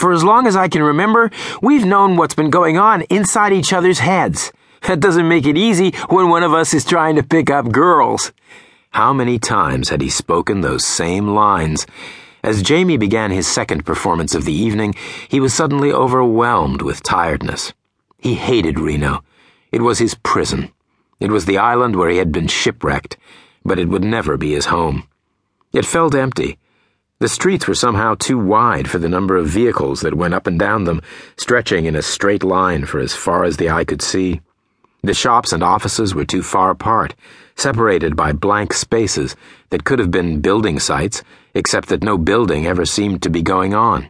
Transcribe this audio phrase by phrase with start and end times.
[0.00, 1.30] For as long as I can remember,
[1.60, 4.50] we've known what's been going on inside each other's heads.
[4.88, 8.32] That doesn't make it easy when one of us is trying to pick up girls.
[8.92, 11.86] How many times had he spoken those same lines?
[12.42, 14.94] As Jamie began his second performance of the evening,
[15.28, 17.74] he was suddenly overwhelmed with tiredness.
[18.16, 19.22] He hated Reno.
[19.70, 20.72] It was his prison.
[21.20, 23.18] It was the island where he had been shipwrecked,
[23.66, 25.06] but it would never be his home.
[25.74, 26.56] It felt empty.
[27.20, 30.58] The streets were somehow too wide for the number of vehicles that went up and
[30.58, 31.02] down them,
[31.36, 34.40] stretching in a straight line for as far as the eye could see.
[35.02, 37.14] The shops and offices were too far apart,
[37.56, 39.36] separated by blank spaces
[39.68, 43.74] that could have been building sites, except that no building ever seemed to be going
[43.74, 44.08] on.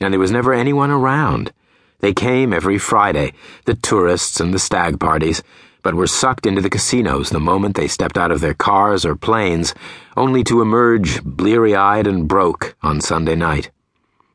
[0.00, 1.52] And there was never anyone around.
[1.98, 3.32] They came every Friday,
[3.64, 5.42] the tourists and the stag parties,
[5.82, 9.16] but were sucked into the casinos the moment they stepped out of their cars or
[9.16, 9.74] planes,
[10.16, 13.70] only to emerge bleary eyed and broke on Sunday night.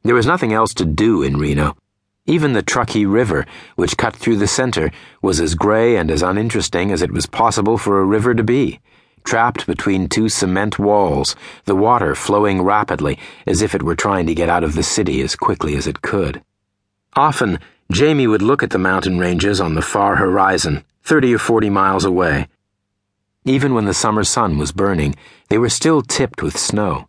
[0.04, 1.76] There was nothing else to do in Reno.
[2.26, 6.92] Even the Truckee River, which cut through the center, was as gray and as uninteresting
[6.92, 8.80] as it was possible for a river to be.
[9.24, 14.36] Trapped between two cement walls, the water flowing rapidly as if it were trying to
[14.36, 16.42] get out of the city as quickly as it could.
[17.16, 17.60] Often,
[17.92, 22.04] Jamie would look at the mountain ranges on the far horizon 30 or 40 miles
[22.04, 22.50] away.
[23.46, 25.16] Even when the summer sun was burning,
[25.48, 27.08] they were still tipped with snow.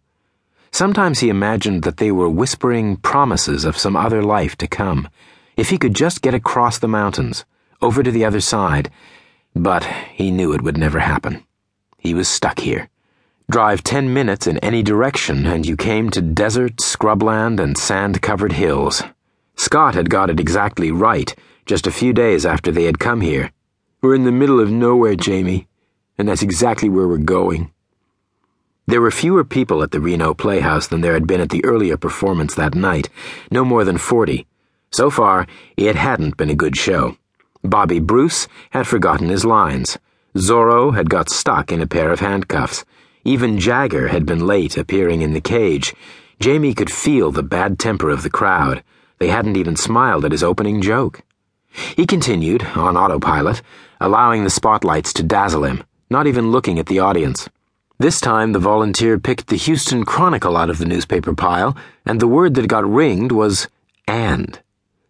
[0.70, 5.08] Sometimes he imagined that they were whispering promises of some other life to come,
[5.56, 7.44] if he could just get across the mountains,
[7.82, 8.88] over to the other side,
[9.52, 9.82] but
[10.14, 11.42] he knew it would never happen.
[11.96, 12.88] He was stuck here.
[13.50, 18.52] Drive ten minutes in any direction, and you came to desert, scrubland, and sand covered
[18.52, 19.02] hills.
[19.56, 21.34] Scott had got it exactly right
[21.66, 23.50] just a few days after they had come here.
[24.00, 25.66] We're in the middle of nowhere, Jamie,
[26.16, 27.72] and that's exactly where we're going.
[28.86, 31.96] There were fewer people at the Reno Playhouse than there had been at the earlier
[31.96, 33.08] performance that night,
[33.50, 34.46] no more than forty.
[34.92, 37.16] So far, it hadn't been a good show.
[37.64, 39.98] Bobby Bruce had forgotten his lines.
[40.36, 42.84] Zorro had got stuck in a pair of handcuffs.
[43.24, 45.92] Even Jagger had been late appearing in the cage.
[46.38, 48.84] Jamie could feel the bad temper of the crowd.
[49.18, 51.22] They hadn't even smiled at his opening joke.
[51.96, 53.60] He continued, on autopilot,
[54.00, 57.48] allowing the spotlights to dazzle him, not even looking at the audience.
[57.98, 61.76] This time, the volunteer picked the Houston Chronicle out of the newspaper pile,
[62.06, 63.66] and the word that got ringed was
[64.06, 64.60] and.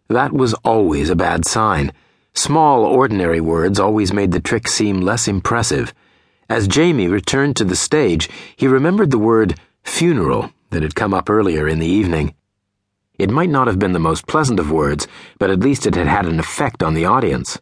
[0.07, 1.93] That was always a bad sign.
[2.33, 5.93] Small, ordinary words always made the trick seem less impressive.
[6.49, 11.29] As Jamie returned to the stage, he remembered the word funeral that had come up
[11.29, 12.33] earlier in the evening.
[13.19, 15.07] It might not have been the most pleasant of words,
[15.37, 17.59] but at least it had had an effect on the audience.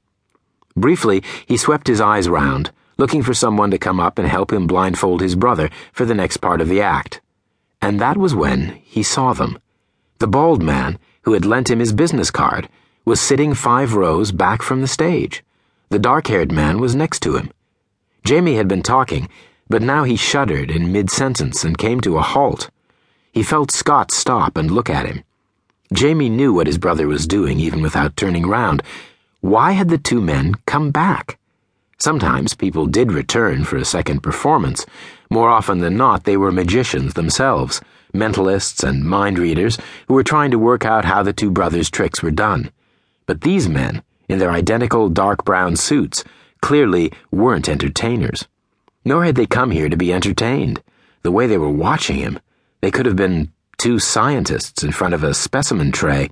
[0.77, 4.67] Briefly, he swept his eyes round, looking for someone to come up and help him
[4.67, 7.19] blindfold his brother for the next part of the act.
[7.81, 9.57] And that was when he saw them.
[10.19, 12.69] The bald man, who had lent him his business card,
[13.05, 15.43] was sitting five rows back from the stage.
[15.89, 17.51] The dark haired man was next to him.
[18.23, 19.29] Jamie had been talking,
[19.69, 22.69] but now he shuddered in mid sentence and came to a halt.
[23.31, 25.23] He felt Scott stop and look at him.
[25.94, 28.83] Jamie knew what his brother was doing even without turning round.
[29.42, 31.38] Why had the two men come back?
[32.00, 34.86] Sometimes people did return for a second performance.
[35.30, 37.81] More often than not, they were magicians themselves,
[38.14, 39.78] mentalists and mind readers
[40.08, 42.72] who were trying to work out how the two brothers' tricks were done.
[43.25, 46.24] But these men, in their identical dark brown suits,
[46.62, 48.48] clearly weren't entertainers.
[49.06, 50.81] Nor had they come here to be entertained.
[51.24, 52.40] The way they were watching him,
[52.81, 56.30] they could have been two scientists in front of a specimen tray.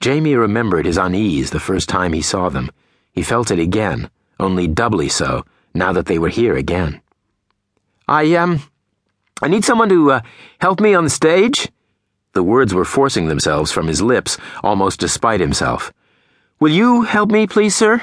[0.00, 2.70] Jamie remembered his unease the first time he saw them.
[3.12, 7.00] He felt it again, only doubly so, now that they were here again.
[8.06, 8.62] I, um,
[9.40, 10.20] I need someone to, uh,
[10.60, 11.70] help me on the stage.
[12.32, 15.92] The words were forcing themselves from his lips, almost despite himself.
[16.60, 18.02] Will you help me, please, sir?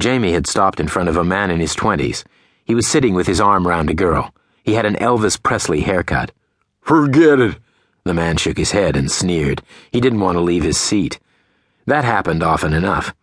[0.00, 2.24] Jamie had stopped in front of a man in his twenties.
[2.64, 4.34] He was sitting with his arm round a girl.
[4.64, 6.32] He had an Elvis Presley haircut.
[6.80, 7.56] Forget it,
[8.04, 9.62] the man shook his head and sneered.
[9.90, 11.18] He didn't want to leave his seat.
[11.86, 13.14] That happened often enough.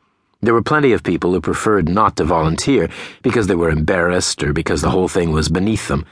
[0.42, 2.90] There were plenty of people who preferred not to volunteer
[3.22, 6.04] because they were embarrassed or because the whole thing was beneath them.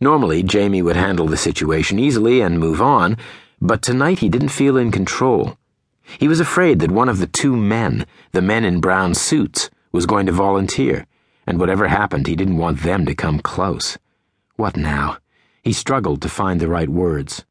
[0.00, 3.16] Normally, Jamie would handle the situation easily and move on,
[3.60, 5.58] but tonight he didn't feel in control.
[6.18, 10.06] He was afraid that one of the two men, the men in brown suits, was
[10.06, 11.06] going to volunteer,
[11.46, 13.98] and whatever happened, he didn't want them to come close.
[14.54, 15.18] What now?
[15.62, 17.44] He struggled to find the right words.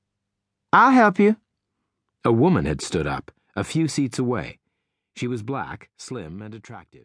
[0.74, 1.36] I'll help you.
[2.24, 4.60] A woman had stood up, a few seats away.
[5.18, 7.00] She was black, slim, and attractive.